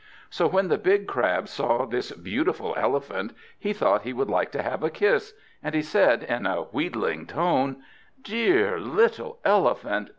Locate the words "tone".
7.27-7.83